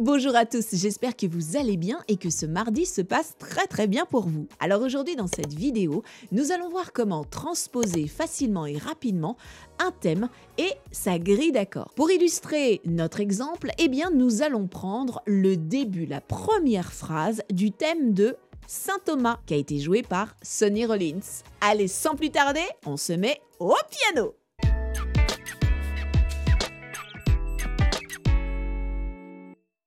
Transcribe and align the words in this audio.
Bonjour 0.00 0.34
à 0.34 0.44
tous, 0.44 0.70
j'espère 0.72 1.14
que 1.14 1.28
vous 1.28 1.56
allez 1.56 1.76
bien 1.76 2.00
et 2.08 2.16
que 2.16 2.28
ce 2.28 2.46
mardi 2.46 2.84
se 2.84 3.00
passe 3.00 3.36
très 3.38 3.68
très 3.68 3.86
bien 3.86 4.06
pour 4.06 4.26
vous. 4.26 4.48
Alors 4.58 4.82
aujourd'hui 4.82 5.14
dans 5.14 5.28
cette 5.28 5.54
vidéo, 5.54 6.02
nous 6.32 6.50
allons 6.50 6.68
voir 6.68 6.92
comment 6.92 7.22
transposer 7.22 8.08
facilement 8.08 8.66
et 8.66 8.76
rapidement 8.76 9.36
un 9.78 9.92
thème 9.92 10.28
et 10.58 10.72
sa 10.90 11.20
grille 11.20 11.52
d'accords. 11.52 11.92
Pour 11.94 12.10
illustrer 12.10 12.80
notre 12.84 13.20
exemple, 13.20 13.70
eh 13.78 13.86
bien 13.86 14.10
nous 14.10 14.42
allons 14.42 14.66
prendre 14.66 15.22
le 15.26 15.56
début, 15.56 16.06
la 16.06 16.20
première 16.20 16.92
phrase 16.92 17.42
du 17.52 17.70
thème 17.70 18.14
de 18.14 18.36
Saint 18.66 18.98
Thomas 19.04 19.38
qui 19.46 19.54
a 19.54 19.58
été 19.58 19.78
joué 19.78 20.02
par 20.02 20.34
Sonny 20.42 20.86
Rollins. 20.86 21.44
Allez, 21.60 21.86
sans 21.86 22.16
plus 22.16 22.30
tarder, 22.30 22.66
on 22.84 22.96
se 22.96 23.12
met 23.12 23.40
au 23.60 23.76
piano. 23.90 24.34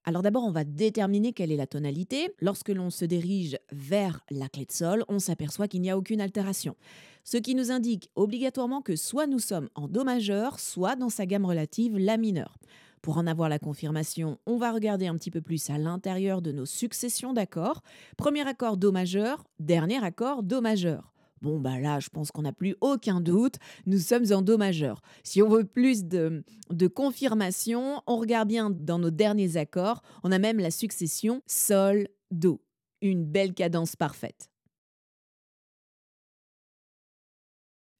Alors 0.08 0.21
d'abord, 0.21 0.46
on 0.46 0.52
va 0.52 0.64
déterminer 0.64 1.34
quelle 1.34 1.52
est 1.52 1.57
la 1.57 1.68
tonalité. 1.68 2.34
Lorsque 2.39 2.70
l'on 2.70 2.89
se 2.89 3.04
dirige 3.04 3.57
vers 3.74 4.21
la 4.32 4.47
clé 4.47 4.64
de 4.64 4.71
sol, 4.71 5.04
on 5.10 5.20
s'aperçoit 5.20 5.68
qu'il 5.68 5.82
n'y 5.82 5.92
a 5.92 5.97
aucune 5.97 6.21
altération. 6.21 6.78
Ce 7.25 7.36
qui 7.36 7.56
nous 7.56 7.71
indique 7.71 8.10
obligatoirement 8.16 8.82
que 8.82 8.96
soit 8.96 9.28
nous 9.28 9.39
sommes 9.39 9.68
en 9.75 9.89
Do 9.89 10.06
majeur, 10.06 10.61
soit 10.61 10.96
dans 10.96 11.10
sa 11.10 11.25
gamme 11.25 11.43
relative 11.43 11.97
La 11.97 12.16
mineur. 12.16 12.57
Pour 13.02 13.18
en 13.18 13.28
avoir 13.28 13.50
la 13.50 13.60
confirmation, 13.60 14.38
on 14.46 14.56
va 14.56 14.71
regarder 14.71 15.07
un 15.07 15.16
petit 15.18 15.30
peu 15.30 15.42
plus 15.42 15.70
à 15.70 15.78
l'intérieur 15.78 16.42
de 16.42 16.54
nos 16.54 16.66
successions 16.66 17.33
d'accords. 17.33 17.83
Premier 18.16 18.47
accord 18.47 18.78
Do 18.78 18.94
majeur, 18.94 19.44
dernier 19.60 20.02
accord 20.02 20.42
Do 20.42 20.61
majeur. 20.61 21.11
Bon, 21.41 21.59
bah 21.59 21.79
là, 21.79 22.00
je 22.00 22.09
pense 22.09 22.32
qu'on 22.32 22.41
n'a 22.41 22.54
plus 22.54 22.75
aucun 22.82 23.21
doute. 23.21 23.55
Nous 23.86 24.00
sommes 24.00 24.25
en 24.32 24.41
Do 24.41 24.57
majeur. 24.57 25.01
Si 25.23 25.41
on 25.41 25.50
veut 25.50 25.65
plus 25.65 26.05
de, 26.05 26.43
de 26.69 26.87
confirmation, 26.87 28.01
on 28.07 28.18
regarde 28.18 28.47
bien 28.47 28.69
dans 28.69 29.00
nos 29.00 29.11
derniers 29.11 29.57
accords. 29.57 30.01
On 30.23 30.32
a 30.32 30.39
même 30.39 30.60
la 30.60 30.71
succession 30.71 31.41
Sol, 31.46 32.08
Do. 32.31 32.61
Une 33.02 33.25
belle 33.25 33.53
cadence 33.53 33.95
parfaite. 33.95 34.49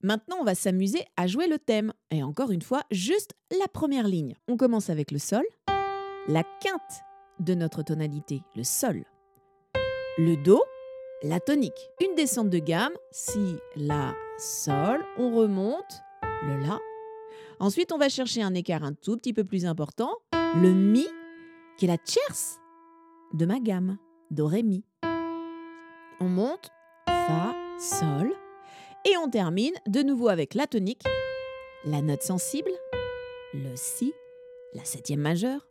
Maintenant, 0.04 0.38
on 0.40 0.44
va 0.44 0.56
s'amuser 0.56 1.04
à 1.18 1.28
jouer 1.28 1.48
le 1.48 1.60
thème. 1.60 1.94
Et 2.12 2.24
encore 2.24 2.52
une 2.52 2.62
fois, 2.62 2.84
juste 2.92 3.34
la 3.60 3.68
première 3.68 4.08
ligne. 4.08 4.36
On 4.48 4.58
commence 4.58 4.90
avec 4.90 5.12
le 5.12 5.20
Sol, 5.20 5.44
la 6.28 6.44
quinte 6.62 7.04
de 7.40 7.54
notre 7.54 7.84
tonalité, 7.84 8.42
le 8.56 8.64
Sol, 8.64 9.04
le 10.18 10.36
Do, 10.44 10.62
la 11.24 11.40
tonique. 11.40 11.90
Une 12.02 12.16
descente 12.16 12.50
de 12.50 12.60
gamme, 12.60 12.94
si, 13.12 13.58
la, 13.76 14.16
sol, 14.38 15.04
on 15.18 15.36
remonte, 15.36 16.02
le 16.44 16.58
la. 16.68 16.80
Ensuite, 17.60 17.92
on 17.92 17.98
va 17.98 18.10
chercher 18.10 18.44
un 18.44 18.54
écart 18.54 18.84
un 18.84 18.94
tout 18.94 19.18
petit 19.18 19.34
peu 19.34 19.44
plus 19.44 19.66
important, 19.66 20.16
le 20.62 20.72
mi, 20.74 21.08
qui 21.78 21.86
est 21.86 21.90
la 21.90 21.98
tierce 21.98 22.60
de 23.34 23.46
ma 23.46 23.60
gamme, 23.60 23.98
do, 24.32 24.46
ré, 24.48 24.64
mi. 24.64 24.84
On 26.20 26.26
monte, 26.30 26.70
fa, 27.08 27.56
sol, 27.80 28.32
et 29.06 29.18
on 29.18 29.30
termine 29.30 29.74
de 29.88 30.02
nouveau 30.02 30.30
avec 30.30 30.54
la 30.54 30.68
tonique, 30.68 31.04
la 31.86 32.02
note 32.02 32.22
sensible, 32.22 32.72
le 33.54 33.76
si, 33.76 34.14
la 34.74 34.84
septième 34.84 35.22
majeure, 35.22 35.68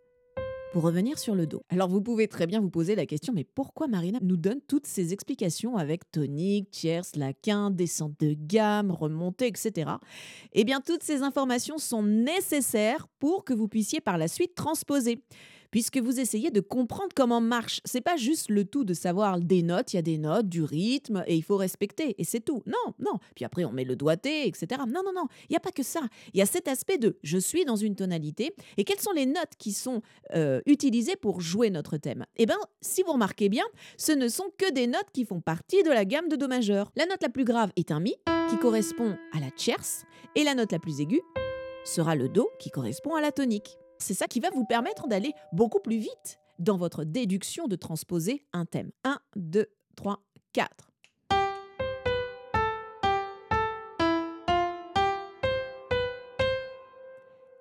revenir 0.81 1.19
sur 1.19 1.35
le 1.35 1.47
dos. 1.47 1.63
Alors 1.69 1.89
vous 1.89 2.01
pouvez 2.01 2.29
très 2.29 2.47
bien 2.47 2.61
vous 2.61 2.71
poser 2.71 2.95
la 2.95 3.07
question, 3.07 3.33
mais 3.33 3.45
pourquoi 3.45 3.87
Marina 3.87 4.19
nous 4.23 4.37
donne 4.37 4.61
toutes 4.67 4.87
ces 4.87 5.13
explications 5.13 5.77
avec 5.77 6.11
tonique, 6.11 6.71
tierce, 6.71 7.17
laquin, 7.17 7.71
descente 7.71 8.15
de 8.21 8.35
gamme, 8.39 8.91
remontée, 8.91 9.47
etc. 9.47 9.93
Eh 10.53 10.65
bien, 10.65 10.81
toutes 10.81 11.03
ces 11.03 11.23
informations 11.23 11.79
sont 11.79 12.03
nécessaires 12.03 13.07
pour 13.19 13.45
que 13.45 13.55
vous 13.55 13.69
puissiez 13.69 14.01
par 14.01 14.19
la 14.19 14.29
suite 14.29 14.55
transposer 14.55 15.23
puisque 15.71 15.99
vous 15.99 16.21
essayez 16.21 16.51
de 16.51 16.61
comprendre 16.61 17.11
comment 17.15 17.41
marche. 17.41 17.81
C'est 17.85 18.01
pas 18.01 18.17
juste 18.17 18.51
le 18.51 18.65
tout 18.65 18.85
de 18.85 18.95
savoir 18.95 19.41
des 19.41 19.63
notes, 19.63 19.93
il 19.93 19.97
y 19.97 19.99
a 19.99 20.03
des 20.03 20.19
notes, 20.19 20.49
du 20.49 20.63
rythme, 20.63 21.25
et 21.27 21.37
il 21.37 21.43
faut 21.43 21.57
respecter, 21.57 22.15
et 22.19 22.25
c'est 22.25 22.41
tout. 22.41 22.63
Non, 22.67 22.95
non. 22.99 23.19
Puis 23.35 23.45
après, 23.45 23.65
on 23.65 23.73
met 23.73 23.85
le 23.85 23.97
doigté, 23.97 24.47
etc. 24.47 24.83
Non, 24.89 25.03
non, 25.05 25.13
non. 25.15 25.27
Il 25.49 25.53
n'y 25.53 25.57
a 25.57 25.61
pas 25.61 25.73
que 25.73 25.83
ça. 25.83 26.01
Il 26.33 26.39
y 26.39 26.43
a 26.43 26.47
cet 26.47 26.69
aspect 26.69 26.99
de 26.99 27.19
je 27.23 27.39
suis 27.39 27.65
dans 27.65 27.77
une 27.77 27.97
tonalité, 27.97 28.55
et 28.77 28.85
quelles 28.85 29.01
sont 29.01 29.13
les 29.13 29.27
notes 29.27 29.57
qui 29.59 29.73
sont 29.73 30.03
euh, 30.35 30.61
utilisées 30.67 31.17
pour 31.17 31.41
jouer 31.41 31.71
notre 31.71 31.97
thème? 31.97 32.25
Eh 32.37 32.47
bien, 32.47 32.59
si 32.81 33.03
vous 33.03 33.13
remarquez 33.13 33.49
bien, 33.49 33.65
ce 33.97 34.13
ne 34.13 34.29
sont 34.29 34.51
que 34.59 34.73
des 34.73 34.87
notes 34.87 35.11
qui 35.13 35.25
font 35.25 35.41
partie 35.41 35.83
de 35.83 35.91
la 35.91 36.05
gamme 36.05 36.29
de 36.29 36.37
Do 36.37 36.49
majeur. 36.49 36.91
La 36.97 37.07
note 37.07 37.23
la 37.23 37.29
plus 37.29 37.45
grave 37.45 37.71
est 37.77 37.91
un 37.91 38.01
Mi, 38.01 38.15
qui 38.51 38.57
correspond 38.59 39.17
à 39.33 39.41
la 39.41 39.51
tierce, 39.51 40.05
et 40.35 40.45
la 40.45 40.55
note 40.55 40.73
la 40.73 40.79
plus 40.79 41.01
aiguë 41.01 41.23
sera 41.85 42.15
le 42.15 42.29
Do, 42.29 42.49
qui 42.59 42.71
correspond 42.71 43.15
à 43.15 43.21
la 43.21 43.33
tonique. 43.33 43.79
C'est 43.99 44.15
ça 44.15 44.27
qui 44.27 44.41
va 44.41 44.51
vous 44.51 44.65
permettre 44.65 45.09
d'aller 45.09 45.33
beaucoup 45.53 45.81
plus 45.81 45.99
vite 45.99 46.39
dans 46.59 46.77
votre 46.77 47.05
déduction 47.05 47.67
de 47.67 47.77
transposer 47.77 48.45
un 48.53 48.65
thème. 48.65 48.91
1, 49.05 49.19
2, 49.37 49.67
3, 49.97 50.23
4. 50.53 50.91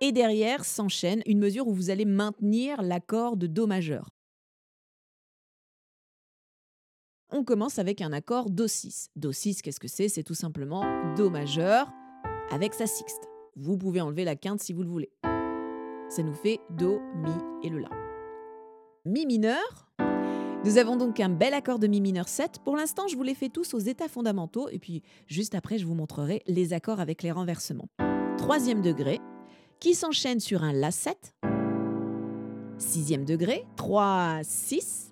Et 0.02 0.12
derrière 0.12 0.66
s'enchaîne 0.66 1.22
une 1.26 1.40
mesure 1.40 1.68
où 1.68 1.74
vous 1.74 1.90
allez 1.90 2.06
maintenir 2.06 2.82
l'accord 2.82 3.38
de 3.38 3.48
Do 3.48 3.66
majeur. 3.66 4.10
On 7.32 7.44
commence 7.44 7.80
avec 7.80 8.02
un 8.02 8.14
accord 8.14 8.52
Do6. 8.52 9.08
Do6, 9.18 9.62
qu'est-ce 9.62 9.80
que 9.80 9.88
c'est? 9.88 10.10
C'est 10.10 10.24
tout 10.24 10.36
simplement 10.36 10.84
Do 11.16 11.30
majeur 11.30 11.92
avec 12.52 12.74
sa 12.74 12.86
sixte. 12.86 13.28
Vous 13.56 13.78
pouvez 13.78 14.00
enlever 14.00 14.26
la 14.26 14.36
quinte 14.36 14.62
si 14.62 14.74
vous 14.74 14.84
le 14.84 14.90
voulez. 14.90 15.12
Ça 16.16 16.24
nous 16.24 16.34
fait 16.34 16.62
Do, 16.70 17.02
Mi 17.14 17.34
et 17.62 17.68
le 17.68 17.80
La. 17.80 17.90
Mi 19.04 19.26
mineur. 19.26 19.90
Nous 20.64 20.78
avons 20.78 20.96
donc 20.96 21.20
un 21.20 21.28
bel 21.28 21.54
accord 21.54 21.78
de 21.78 21.88
Mi 21.88 22.00
mineur 22.00 22.30
7. 22.30 22.60
Pour 22.64 22.78
l'instant, 22.78 23.10
je 23.10 23.18
vous 23.18 23.24
les 23.24 23.36
fais 23.36 23.50
tous 23.50 23.74
aux 23.74 23.80
états 23.80 24.08
fondamentaux 24.08 24.70
et 24.70 24.80
puis 24.80 25.04
juste 25.28 25.56
après, 25.56 25.78
je 25.78 25.86
vous 25.86 25.94
montrerai 25.94 26.42
les 26.48 26.72
accords 26.72 27.02
avec 27.02 27.22
les 27.22 27.34
renversements. 27.34 27.90
Troisième 28.38 28.82
degré, 28.82 29.20
qui 29.82 29.94
s'enchaîne 29.94 30.40
sur 30.40 30.64
un 30.64 30.72
La 30.72 30.92
7. 30.92 31.36
Sixième 32.78 33.26
degré, 33.26 33.66
3, 33.76 34.40
6. 34.44 35.12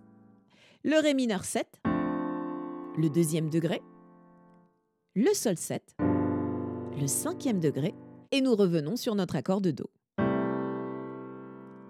Le 0.85 1.01
Ré 1.01 1.13
mineur 1.13 1.43
7. 1.43 1.67
Le 1.83 3.09
deuxième 3.09 3.49
degré. 3.49 3.81
Le 5.15 5.33
Sol 5.33 5.57
7. 5.57 5.97
Le 5.99 7.07
cinquième 7.07 7.59
degré. 7.59 7.93
Et 8.31 8.39
nous 8.39 8.55
revenons 8.55 8.95
sur 8.95 9.15
notre 9.15 9.35
accord 9.35 9.59
de 9.59 9.71
Do. 9.71 9.89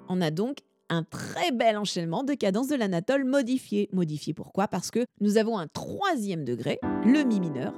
On 0.09 0.21
a 0.21 0.31
donc 0.31 0.59
un 0.89 1.03
très 1.03 1.51
bel 1.51 1.77
enchaînement 1.77 2.23
de 2.23 2.33
cadences 2.33 2.67
de 2.67 2.75
l'anatole 2.75 3.23
modifié. 3.23 3.89
Modifié 3.93 4.33
pourquoi? 4.33 4.67
Parce 4.67 4.91
que 4.91 5.05
nous 5.21 5.37
avons 5.37 5.57
un 5.57 5.67
troisième 5.67 6.43
degré, 6.43 6.79
le 7.05 7.23
mi 7.23 7.39
mineur, 7.39 7.73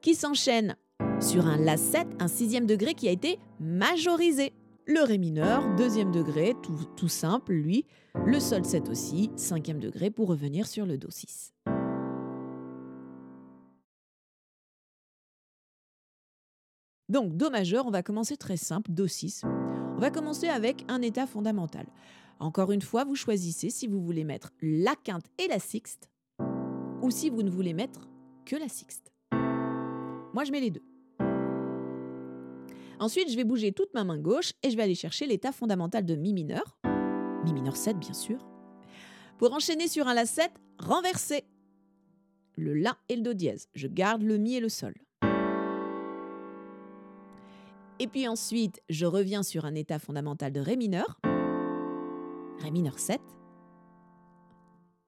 qui 0.00 0.14
s'enchaîne 0.14 0.76
sur 1.20 1.46
un 1.46 1.56
La 1.56 1.76
7, 1.76 2.06
un 2.18 2.28
sixième 2.28 2.66
degré 2.66 2.94
qui 2.94 3.08
a 3.08 3.12
été 3.12 3.38
majorisé. 3.60 4.52
Le 4.86 5.02
Ré 5.02 5.18
mineur, 5.18 5.74
deuxième 5.76 6.10
degré, 6.10 6.54
tout, 6.62 6.76
tout 6.96 7.08
simple, 7.08 7.52
lui. 7.52 7.86
Le 8.26 8.40
Sol 8.40 8.64
7 8.64 8.88
aussi, 8.88 9.30
cinquième 9.36 9.78
degré, 9.78 10.10
pour 10.10 10.28
revenir 10.28 10.66
sur 10.66 10.84
le 10.84 10.98
Do 10.98 11.08
6. 11.10 11.52
Donc, 17.08 17.36
Do 17.36 17.50
majeur, 17.50 17.86
on 17.86 17.90
va 17.90 18.02
commencer 18.02 18.36
très 18.36 18.56
simple, 18.56 18.90
Do 18.90 19.06
6. 19.06 19.42
On 20.00 20.02
va 20.02 20.10
commencer 20.10 20.48
avec 20.48 20.86
un 20.88 21.02
état 21.02 21.26
fondamental. 21.26 21.84
Encore 22.38 22.72
une 22.72 22.80
fois, 22.80 23.04
vous 23.04 23.16
choisissez 23.16 23.68
si 23.68 23.86
vous 23.86 24.00
voulez 24.00 24.24
mettre 24.24 24.50
la 24.62 24.94
quinte 24.96 25.26
et 25.36 25.46
la 25.46 25.58
sixte 25.58 26.08
ou 27.02 27.10
si 27.10 27.28
vous 27.28 27.42
ne 27.42 27.50
voulez 27.50 27.74
mettre 27.74 28.08
que 28.46 28.56
la 28.56 28.70
sixte. 28.70 29.12
Moi, 30.32 30.44
je 30.44 30.52
mets 30.52 30.60
les 30.60 30.70
deux. 30.70 30.82
Ensuite, 32.98 33.30
je 33.30 33.36
vais 33.36 33.44
bouger 33.44 33.72
toute 33.72 33.92
ma 33.92 34.04
main 34.04 34.16
gauche 34.16 34.54
et 34.62 34.70
je 34.70 34.76
vais 34.78 34.84
aller 34.84 34.94
chercher 34.94 35.26
l'état 35.26 35.52
fondamental 35.52 36.06
de 36.06 36.14
Mi 36.14 36.32
mineur. 36.32 36.78
Mi 37.44 37.52
mineur 37.52 37.76
7, 37.76 37.98
bien 37.98 38.14
sûr. 38.14 38.38
Pour 39.36 39.52
enchaîner 39.52 39.86
sur 39.86 40.08
un 40.08 40.14
La 40.14 40.24
7, 40.24 40.50
renverser 40.78 41.44
le 42.56 42.72
La 42.72 42.96
et 43.10 43.16
le 43.16 43.22
Do 43.22 43.34
dièse. 43.34 43.68
Je 43.74 43.86
garde 43.86 44.22
le 44.22 44.38
Mi 44.38 44.54
et 44.54 44.60
le 44.60 44.70
Sol. 44.70 44.94
Et 48.02 48.06
puis 48.06 48.26
ensuite, 48.26 48.80
je 48.88 49.04
reviens 49.04 49.42
sur 49.42 49.66
un 49.66 49.74
état 49.74 49.98
fondamental 49.98 50.52
de 50.52 50.60
Ré 50.60 50.76
mineur, 50.76 51.20
Ré 52.58 52.70
mineur 52.70 52.98
7, 52.98 53.20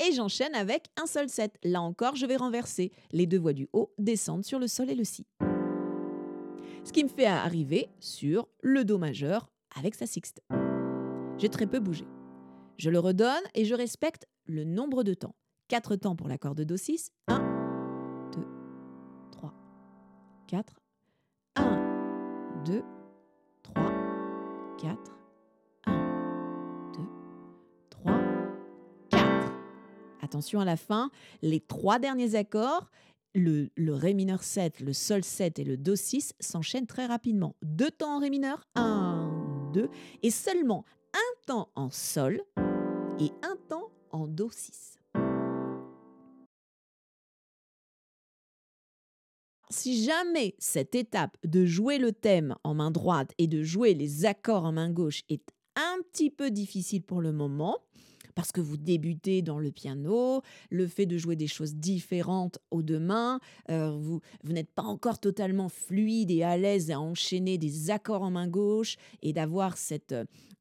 et 0.06 0.12
j'enchaîne 0.12 0.54
avec 0.54 0.88
un 1.02 1.06
Sol 1.06 1.30
7. 1.30 1.58
Là 1.64 1.80
encore, 1.80 2.16
je 2.16 2.26
vais 2.26 2.36
renverser. 2.36 2.92
Les 3.12 3.24
deux 3.24 3.38
voix 3.38 3.54
du 3.54 3.66
haut 3.72 3.94
descendent 3.96 4.44
sur 4.44 4.58
le 4.58 4.66
Sol 4.66 4.90
et 4.90 4.94
le 4.94 5.04
Si. 5.04 5.26
Ce 6.84 6.92
qui 6.92 7.02
me 7.02 7.08
fait 7.08 7.24
arriver 7.24 7.88
sur 7.98 8.46
le 8.60 8.84
Do 8.84 8.98
majeur 8.98 9.48
avec 9.74 9.94
sa 9.94 10.04
sixte. 10.04 10.42
J'ai 11.38 11.48
très 11.48 11.66
peu 11.66 11.78
bougé. 11.78 12.04
Je 12.76 12.90
le 12.90 12.98
redonne 12.98 13.42
et 13.54 13.64
je 13.64 13.74
respecte 13.74 14.26
le 14.44 14.64
nombre 14.64 15.02
de 15.02 15.14
temps. 15.14 15.34
4 15.68 15.96
temps 15.96 16.14
pour 16.14 16.28
l'accord 16.28 16.54
de 16.54 16.64
Do 16.64 16.76
6. 16.76 17.10
1, 17.28 17.38
2, 18.36 18.46
3, 19.30 19.54
4, 20.48 20.81
2, 22.64 22.84
3, 23.64 23.92
4, 24.80 24.96
1, 25.86 26.92
2, 26.92 27.00
3, 27.90 28.14
Attention 30.20 30.60
à 30.60 30.64
la 30.64 30.76
fin, 30.76 31.10
les 31.42 31.58
trois 31.58 31.98
derniers 31.98 32.36
accords, 32.36 32.90
le, 33.34 33.70
le 33.74 33.94
Ré 33.94 34.14
mineur 34.14 34.44
7, 34.44 34.78
le 34.80 34.92
Sol 34.92 35.24
7 35.24 35.58
et 35.58 35.64
le 35.64 35.76
Do 35.76 35.96
6 35.96 36.34
s'enchaînent 36.38 36.86
très 36.86 37.06
rapidement. 37.06 37.56
Deux 37.62 37.90
temps 37.90 38.16
en 38.16 38.20
Ré 38.20 38.30
mineur, 38.30 38.64
1, 38.76 39.70
2, 39.72 39.88
et 40.22 40.30
seulement 40.30 40.84
un 41.14 41.46
temps 41.46 41.70
en 41.74 41.90
Sol 41.90 42.42
et 43.18 43.32
un 43.42 43.56
temps 43.68 43.90
en 44.10 44.28
Do 44.28 44.50
6. 44.52 45.01
Si 49.72 50.04
jamais 50.04 50.54
cette 50.58 50.94
étape 50.94 51.38
de 51.44 51.64
jouer 51.64 51.96
le 51.96 52.12
thème 52.12 52.54
en 52.62 52.74
main 52.74 52.90
droite 52.90 53.32
et 53.38 53.46
de 53.46 53.62
jouer 53.62 53.94
les 53.94 54.26
accords 54.26 54.66
en 54.66 54.72
main 54.72 54.90
gauche 54.90 55.22
est 55.30 55.42
un 55.76 55.96
petit 56.12 56.28
peu 56.28 56.50
difficile 56.50 57.02
pour 57.02 57.22
le 57.22 57.32
moment, 57.32 57.78
parce 58.34 58.52
que 58.52 58.60
vous 58.60 58.76
débutez 58.76 59.40
dans 59.40 59.58
le 59.58 59.70
piano, 59.70 60.42
le 60.68 60.86
fait 60.86 61.06
de 61.06 61.16
jouer 61.16 61.36
des 61.36 61.46
choses 61.46 61.74
différentes 61.74 62.58
aux 62.70 62.82
deux 62.82 62.98
mains, 62.98 63.40
euh, 63.70 63.90
vous, 63.92 64.20
vous 64.44 64.52
n'êtes 64.52 64.70
pas 64.70 64.82
encore 64.82 65.18
totalement 65.18 65.70
fluide 65.70 66.30
et 66.30 66.42
à 66.42 66.58
l'aise 66.58 66.90
à 66.90 67.00
enchaîner 67.00 67.56
des 67.56 67.90
accords 67.90 68.22
en 68.22 68.30
main 68.30 68.48
gauche 68.48 68.96
et 69.22 69.32
d'avoir 69.32 69.78
cette, 69.78 70.14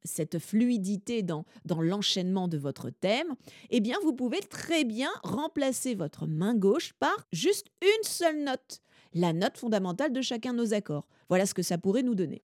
cette 0.05 0.39
fluidité 0.39 1.21
dans, 1.21 1.43
dans 1.65 1.81
l'enchaînement 1.81 2.47
de 2.47 2.57
votre 2.57 2.89
thème, 2.89 3.35
eh 3.71 3.81
bien 3.81 3.97
vous 4.03 4.13
pouvez 4.13 4.39
très 4.39 4.85
bien 4.85 5.11
remplacer 5.21 5.95
votre 5.95 6.27
main 6.27 6.55
gauche 6.55 6.93
par 6.93 7.27
juste 7.33 7.67
une 7.81 8.03
seule 8.03 8.43
note, 8.45 8.81
la 9.13 9.33
note 9.33 9.57
fondamentale 9.57 10.13
de 10.13 10.21
chacun 10.21 10.53
de 10.53 10.57
nos 10.57 10.73
accords. 10.73 11.07
Voilà 11.29 11.45
ce 11.45 11.53
que 11.53 11.63
ça 11.63 11.77
pourrait 11.77 12.03
nous 12.03 12.15
donner. 12.15 12.43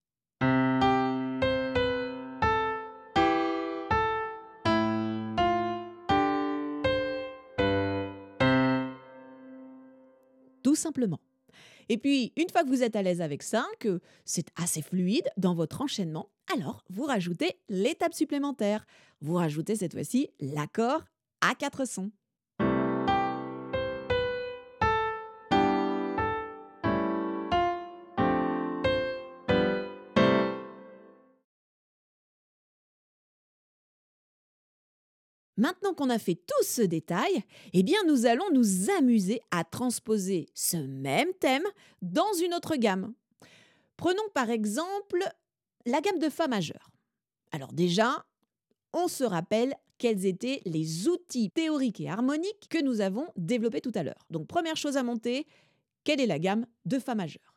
tout 10.68 10.74
simplement. 10.74 11.20
Et 11.88 11.96
puis, 11.96 12.34
une 12.36 12.50
fois 12.50 12.62
que 12.62 12.68
vous 12.68 12.82
êtes 12.82 12.94
à 12.94 13.00
l'aise 13.00 13.22
avec 13.22 13.42
ça, 13.42 13.66
que 13.80 14.00
c'est 14.26 14.48
assez 14.54 14.82
fluide 14.82 15.26
dans 15.38 15.54
votre 15.54 15.80
enchaînement, 15.80 16.28
alors 16.54 16.84
vous 16.90 17.04
rajoutez 17.04 17.58
l'étape 17.70 18.12
supplémentaire. 18.12 18.84
Vous 19.22 19.32
rajoutez 19.32 19.76
cette 19.76 19.94
fois-ci 19.94 20.28
l'accord 20.40 21.06
à 21.40 21.54
quatre 21.54 21.86
sons. 21.86 22.10
Maintenant 35.58 35.92
qu'on 35.92 36.08
a 36.08 36.20
fait 36.20 36.36
tout 36.36 36.64
ce 36.64 36.82
détail, 36.82 37.42
eh 37.72 37.82
bien 37.82 37.98
nous 38.06 38.26
allons 38.26 38.48
nous 38.52 38.90
amuser 38.90 39.40
à 39.50 39.64
transposer 39.64 40.46
ce 40.54 40.76
même 40.76 41.32
thème 41.40 41.64
dans 42.00 42.32
une 42.44 42.54
autre 42.54 42.76
gamme. 42.76 43.12
Prenons 43.96 44.22
par 44.32 44.50
exemple 44.50 45.22
la 45.84 46.00
gamme 46.00 46.20
de 46.20 46.28
Fa 46.28 46.46
majeur. 46.46 46.90
Alors 47.50 47.72
déjà, 47.72 48.24
on 48.92 49.08
se 49.08 49.24
rappelle 49.24 49.74
quels 49.98 50.26
étaient 50.26 50.62
les 50.64 51.08
outils 51.08 51.50
théoriques 51.50 52.00
et 52.00 52.08
harmoniques 52.08 52.68
que 52.70 52.80
nous 52.80 53.00
avons 53.00 53.26
développés 53.36 53.80
tout 53.80 53.92
à 53.96 54.04
l'heure. 54.04 54.26
Donc 54.30 54.46
première 54.46 54.76
chose 54.76 54.96
à 54.96 55.02
monter, 55.02 55.44
quelle 56.04 56.20
est 56.20 56.26
la 56.26 56.38
gamme 56.38 56.66
de 56.84 57.00
Fa 57.00 57.16
majeur 57.16 57.47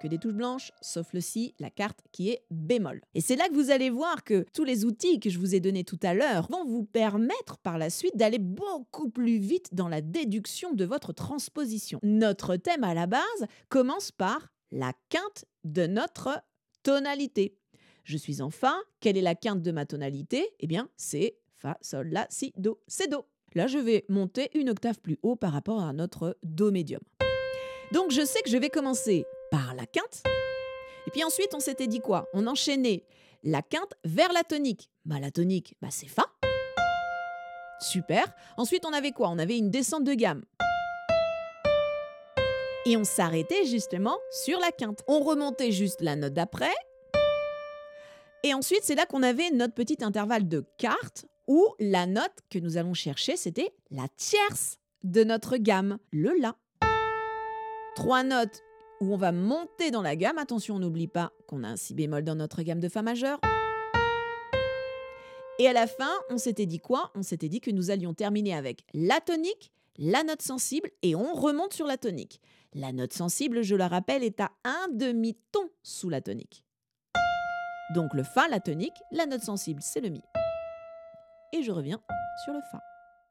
que 0.00 0.08
des 0.08 0.18
touches 0.18 0.34
blanches, 0.34 0.72
sauf 0.80 1.12
le 1.12 1.20
Si, 1.20 1.54
la 1.58 1.70
carte 1.70 2.00
qui 2.12 2.30
est 2.30 2.42
bémol. 2.50 3.00
Et 3.14 3.20
c'est 3.20 3.36
là 3.36 3.48
que 3.48 3.54
vous 3.54 3.70
allez 3.70 3.90
voir 3.90 4.24
que 4.24 4.46
tous 4.52 4.64
les 4.64 4.84
outils 4.84 5.20
que 5.20 5.30
je 5.30 5.38
vous 5.38 5.54
ai 5.54 5.60
donnés 5.60 5.84
tout 5.84 5.98
à 6.02 6.14
l'heure 6.14 6.48
vont 6.50 6.64
vous 6.64 6.84
permettre 6.84 7.58
par 7.58 7.78
la 7.78 7.90
suite 7.90 8.16
d'aller 8.16 8.38
beaucoup 8.38 9.10
plus 9.10 9.38
vite 9.38 9.74
dans 9.74 9.88
la 9.88 10.00
déduction 10.00 10.72
de 10.72 10.84
votre 10.84 11.12
transposition. 11.12 12.00
Notre 12.02 12.56
thème 12.56 12.84
à 12.84 12.94
la 12.94 13.06
base 13.06 13.46
commence 13.68 14.12
par 14.12 14.48
la 14.70 14.92
quinte 15.08 15.44
de 15.64 15.86
notre 15.86 16.42
tonalité. 16.82 17.56
Je 18.04 18.16
suis 18.16 18.40
en 18.40 18.50
Fa. 18.50 18.74
Quelle 19.00 19.16
est 19.16 19.22
la 19.22 19.34
quinte 19.34 19.62
de 19.62 19.70
ma 19.70 19.84
tonalité? 19.84 20.48
Eh 20.60 20.66
bien, 20.66 20.88
c'est 20.96 21.36
Fa, 21.56 21.76
Sol, 21.82 22.08
La, 22.08 22.26
Si, 22.30 22.52
Do, 22.56 22.80
c'est 22.86 23.10
Do. 23.10 23.26
Là, 23.54 23.66
je 23.66 23.78
vais 23.78 24.04
monter 24.08 24.50
une 24.54 24.70
octave 24.70 25.00
plus 25.00 25.18
haut 25.22 25.36
par 25.36 25.52
rapport 25.52 25.82
à 25.82 25.92
notre 25.92 26.38
Do 26.42 26.70
médium. 26.70 27.00
Donc, 27.92 28.10
je 28.10 28.24
sais 28.24 28.42
que 28.42 28.50
je 28.50 28.58
vais 28.58 28.70
commencer 28.70 29.24
par 29.50 29.74
la 29.74 29.86
quinte. 29.86 30.22
Et 31.06 31.10
puis 31.10 31.24
ensuite, 31.24 31.54
on 31.54 31.60
s'était 31.60 31.86
dit 31.86 32.00
quoi? 32.00 32.28
On 32.34 32.46
enchaînait 32.46 33.04
la 33.42 33.62
quinte 33.62 33.94
vers 34.04 34.32
la 34.32 34.42
tonique. 34.42 34.90
Bah, 35.04 35.18
la 35.20 35.30
tonique, 35.30 35.74
bah, 35.80 35.88
c'est 35.90 36.08
Fa. 36.08 36.24
Super. 37.80 38.24
Ensuite, 38.56 38.84
on 38.84 38.92
avait 38.92 39.12
quoi? 39.12 39.28
On 39.30 39.38
avait 39.38 39.56
une 39.56 39.70
descente 39.70 40.04
de 40.04 40.14
gamme. 40.14 40.44
Et 42.86 42.96
on 42.96 43.04
s'arrêtait 43.04 43.64
justement 43.66 44.18
sur 44.44 44.58
la 44.58 44.72
quinte. 44.72 45.02
On 45.06 45.20
remontait 45.20 45.72
juste 45.72 46.00
la 46.00 46.16
note 46.16 46.32
d'après. 46.34 46.74
Et 48.42 48.54
ensuite, 48.54 48.80
c'est 48.82 48.94
là 48.94 49.06
qu'on 49.06 49.22
avait 49.22 49.50
notre 49.50 49.74
petit 49.74 50.02
intervalle 50.02 50.48
de 50.48 50.64
quarte 50.78 51.26
où 51.46 51.66
la 51.80 52.06
note 52.06 52.34
que 52.50 52.58
nous 52.58 52.76
allons 52.76 52.94
chercher, 52.94 53.36
c'était 53.36 53.74
la 53.90 54.06
tierce 54.16 54.78
de 55.02 55.24
notre 55.24 55.56
gamme, 55.56 55.98
le 56.12 56.32
La. 56.38 56.56
Trois 57.96 58.22
notes 58.22 58.62
où 59.00 59.12
on 59.12 59.16
va 59.16 59.32
monter 59.32 59.90
dans 59.90 60.02
la 60.02 60.16
gamme. 60.16 60.38
Attention, 60.38 60.76
on 60.76 60.78
n'oublie 60.78 61.08
pas 61.08 61.32
qu'on 61.46 61.64
a 61.64 61.68
un 61.68 61.76
si 61.76 61.94
bémol 61.94 62.24
dans 62.24 62.34
notre 62.34 62.62
gamme 62.62 62.80
de 62.80 62.88
Fa 62.88 63.02
majeur. 63.02 63.38
Et 65.58 65.66
à 65.66 65.72
la 65.72 65.86
fin, 65.86 66.10
on 66.30 66.38
s'était 66.38 66.66
dit 66.66 66.78
quoi? 66.78 67.10
On 67.14 67.22
s'était 67.22 67.48
dit 67.48 67.60
que 67.60 67.70
nous 67.70 67.90
allions 67.90 68.14
terminer 68.14 68.54
avec 68.54 68.84
la 68.94 69.20
tonique, 69.20 69.72
la 69.96 70.22
note 70.22 70.42
sensible 70.42 70.90
et 71.02 71.16
on 71.16 71.34
remonte 71.34 71.72
sur 71.72 71.86
la 71.86 71.96
tonique. 71.96 72.40
La 72.74 72.92
note 72.92 73.12
sensible, 73.12 73.62
je 73.62 73.74
la 73.74 73.88
rappelle, 73.88 74.22
est 74.22 74.40
à 74.40 74.52
un 74.64 74.88
demi-ton 74.92 75.68
sous 75.82 76.10
la 76.10 76.20
tonique. 76.20 76.64
Donc 77.94 78.14
le 78.14 78.22
Fa, 78.22 78.46
la 78.48 78.60
tonique, 78.60 78.92
la 79.10 79.26
note 79.26 79.42
sensible, 79.42 79.80
c'est 79.82 80.00
le 80.00 80.10
Mi. 80.10 80.22
Et 81.52 81.62
je 81.62 81.72
reviens 81.72 82.00
sur 82.44 82.52
le 82.52 82.60
Fa. 82.70 82.78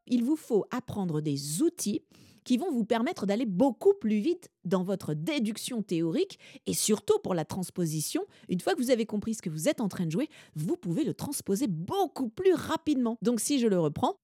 Il 0.08 0.24
vous 0.24 0.36
faut 0.36 0.66
apprendre 0.72 1.22
des 1.22 1.62
outils 1.62 2.02
qui 2.44 2.56
vont 2.58 2.72
vous 2.72 2.86
permettre 2.86 3.26
d'aller 3.26 3.46
beaucoup 3.46 3.94
plus 3.94 4.20
vite 4.20 4.50
dans 4.64 4.82
votre 4.82 5.14
déduction 5.14 5.82
théorique 5.82 6.40
et 6.66 6.74
surtout 6.74 7.20
pour 7.20 7.34
la 7.34 7.44
transposition. 7.44 8.24
Une 8.48 8.62
fois 8.62 8.74
que 8.74 8.82
vous 8.82 8.90
avez 8.90 9.06
compris 9.06 9.34
ce 9.34 9.42
que 9.42 9.50
vous 9.50 9.68
êtes 9.68 9.82
en 9.82 9.90
train 9.90 10.06
de 10.06 10.12
jouer, 10.12 10.30
vous 10.56 10.78
pouvez 10.78 11.04
le 11.04 11.14
transposer 11.14 11.68
beaucoup 11.68 12.30
plus 12.30 12.54
rapidement. 12.54 13.18
Donc 13.22 13.42
si 13.42 13.60
je 13.60 13.68
le 13.68 13.78
reprends, 13.78 14.16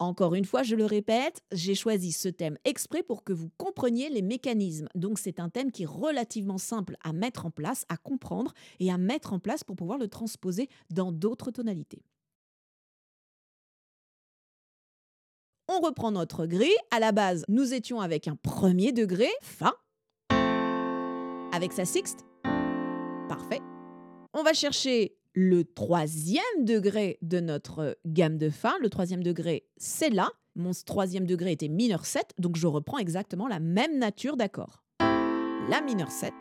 Encore 0.00 0.34
une 0.34 0.46
fois, 0.46 0.62
je 0.62 0.76
le 0.76 0.86
répète, 0.86 1.42
j'ai 1.52 1.74
choisi 1.74 2.12
ce 2.12 2.30
thème 2.30 2.56
exprès 2.64 3.02
pour 3.02 3.22
que 3.22 3.34
vous 3.34 3.50
compreniez 3.58 4.08
les 4.08 4.22
mécanismes. 4.22 4.88
Donc 4.94 5.18
c'est 5.18 5.38
un 5.38 5.50
thème 5.50 5.70
qui 5.70 5.82
est 5.82 5.86
relativement 5.86 6.56
simple 6.56 6.96
à 7.04 7.12
mettre 7.12 7.44
en 7.44 7.50
place, 7.50 7.84
à 7.90 7.98
comprendre 7.98 8.54
et 8.80 8.90
à 8.90 8.96
mettre 8.96 9.34
en 9.34 9.38
place 9.38 9.62
pour 9.62 9.76
pouvoir 9.76 9.98
le 9.98 10.08
transposer 10.08 10.70
dans 10.88 11.12
d'autres 11.12 11.50
tonalités. 11.50 12.02
On 15.68 15.80
reprend 15.80 16.12
notre 16.12 16.46
grille. 16.46 16.74
À 16.90 16.98
la 16.98 17.12
base, 17.12 17.44
nous 17.48 17.74
étions 17.74 18.00
avec 18.00 18.26
un 18.26 18.36
premier 18.36 18.92
degré, 18.92 19.28
Fa, 19.42 19.74
avec 21.52 21.74
sa 21.74 21.84
sixte. 21.84 22.24
Parfait. 23.28 23.60
On 24.32 24.42
va 24.42 24.54
chercher 24.54 25.19
le 25.34 25.64
troisième 25.64 26.42
degré 26.60 27.18
de 27.22 27.40
notre 27.40 27.98
gamme 28.06 28.38
de 28.38 28.50
Fa. 28.50 28.74
Le 28.80 28.90
troisième 28.90 29.22
degré, 29.22 29.66
c'est 29.76 30.10
là. 30.10 30.30
Mon 30.56 30.72
troisième 30.84 31.26
degré 31.26 31.52
était 31.52 31.68
mineur 31.68 32.04
7, 32.04 32.34
donc 32.38 32.56
je 32.56 32.66
reprends 32.66 32.98
exactement 32.98 33.46
la 33.46 33.60
même 33.60 33.98
nature 33.98 34.36
d'accord. 34.36 34.82
La 35.68 35.80
mineur 35.80 36.10
7, 36.10 36.32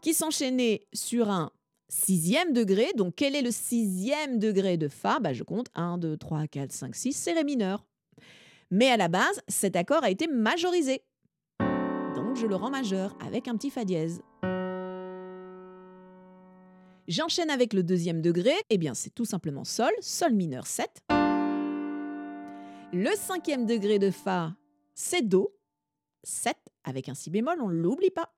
qui 0.00 0.14
s'enchaînait 0.14 0.86
sur 0.92 1.30
un 1.30 1.50
sixième 1.88 2.52
degré. 2.52 2.86
Donc 2.96 3.14
quel 3.16 3.34
est 3.34 3.42
le 3.42 3.50
sixième 3.50 4.38
degré 4.38 4.76
de 4.76 4.88
Fa 4.88 5.18
bah, 5.18 5.32
Je 5.32 5.42
compte 5.42 5.66
1, 5.74 5.98
2, 5.98 6.16
3, 6.16 6.46
4, 6.46 6.72
5, 6.72 6.94
6, 6.94 7.12
c'est 7.12 7.32
Ré 7.32 7.44
mineur. 7.44 7.84
Mais 8.70 8.88
à 8.88 8.96
la 8.96 9.08
base, 9.08 9.40
cet 9.48 9.74
accord 9.74 10.04
a 10.04 10.10
été 10.10 10.28
majorisé. 10.28 11.02
Donc 12.14 12.36
je 12.36 12.46
le 12.46 12.54
rends 12.54 12.70
majeur 12.70 13.16
avec 13.24 13.48
un 13.48 13.56
petit 13.56 13.70
Fa 13.70 13.84
dièse. 13.84 14.22
J'enchaîne 17.10 17.50
avec 17.50 17.72
le 17.72 17.82
deuxième 17.82 18.22
degré, 18.22 18.52
eh 18.70 18.78
bien 18.78 18.94
c'est 18.94 19.10
tout 19.10 19.24
simplement 19.24 19.64
Sol, 19.64 19.90
Sol 20.00 20.32
mineur 20.32 20.64
7. 20.64 20.88
Le 22.92 23.10
cinquième 23.16 23.66
degré 23.66 23.98
de 23.98 24.12
Fa, 24.12 24.54
c'est 24.94 25.22
Do, 25.22 25.52
7 26.22 26.56
avec 26.84 27.08
un 27.08 27.14
Si 27.14 27.28
bémol, 27.28 27.60
on 27.60 27.68
ne 27.68 27.74
l'oublie 27.74 28.12
pas. 28.12 28.32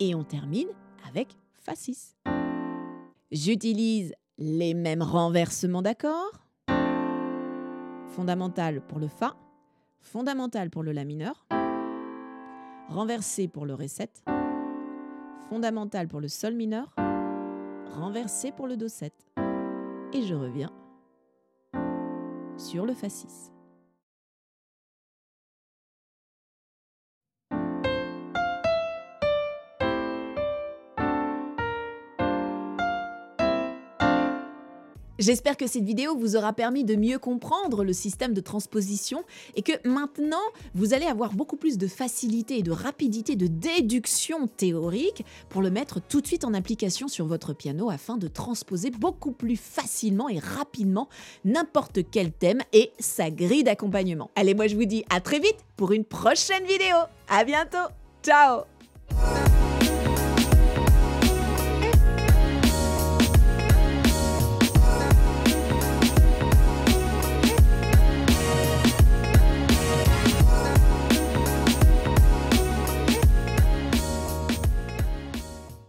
Et 0.00 0.16
on 0.16 0.24
termine 0.24 0.66
avec 1.08 1.28
Fa 1.60 1.76
6. 1.76 2.16
J'utilise 3.30 4.12
les 4.38 4.74
mêmes 4.74 5.02
renversements 5.02 5.82
d'accords. 5.82 6.44
Fondamental 8.08 8.84
pour 8.84 8.98
le 8.98 9.06
Fa, 9.06 9.36
Fondamental 10.00 10.70
pour 10.70 10.82
le 10.82 10.90
La 10.90 11.04
mineur. 11.04 11.46
Renversé 12.88 13.46
pour 13.46 13.64
le 13.64 13.74
Ré 13.74 13.86
7 13.86 14.24
fondamentale 15.50 16.06
pour 16.06 16.20
le 16.20 16.28
sol 16.28 16.54
mineur, 16.54 16.94
renversé 17.90 18.52
pour 18.52 18.68
le 18.68 18.76
do7. 18.76 19.10
Et 20.12 20.22
je 20.22 20.34
reviens 20.34 20.72
sur 22.56 22.86
le 22.86 22.92
fa6. 22.92 23.50
J'espère 35.20 35.58
que 35.58 35.66
cette 35.66 35.84
vidéo 35.84 36.16
vous 36.16 36.34
aura 36.34 36.54
permis 36.54 36.82
de 36.82 36.96
mieux 36.96 37.18
comprendre 37.18 37.84
le 37.84 37.92
système 37.92 38.32
de 38.32 38.40
transposition 38.40 39.22
et 39.54 39.60
que 39.60 39.72
maintenant 39.86 40.40
vous 40.74 40.94
allez 40.94 41.04
avoir 41.04 41.34
beaucoup 41.34 41.56
plus 41.56 41.76
de 41.76 41.86
facilité 41.86 42.56
et 42.56 42.62
de 42.62 42.70
rapidité 42.70 43.36
de 43.36 43.46
déduction 43.46 44.46
théorique 44.46 45.26
pour 45.50 45.60
le 45.60 45.70
mettre 45.70 46.00
tout 46.00 46.22
de 46.22 46.26
suite 46.26 46.46
en 46.46 46.54
application 46.54 47.06
sur 47.06 47.26
votre 47.26 47.52
piano 47.52 47.90
afin 47.90 48.16
de 48.16 48.28
transposer 48.28 48.90
beaucoup 48.90 49.32
plus 49.32 49.56
facilement 49.56 50.30
et 50.30 50.38
rapidement 50.38 51.10
n'importe 51.44 51.98
quel 52.10 52.32
thème 52.32 52.62
et 52.72 52.90
sa 52.98 53.30
grille 53.30 53.64
d'accompagnement. 53.64 54.30
Allez, 54.36 54.54
moi 54.54 54.68
je 54.68 54.74
vous 54.74 54.86
dis 54.86 55.04
à 55.10 55.20
très 55.20 55.38
vite 55.38 55.58
pour 55.76 55.92
une 55.92 56.06
prochaine 56.06 56.64
vidéo. 56.64 56.96
À 57.28 57.44
bientôt. 57.44 57.92
Ciao 58.22 58.62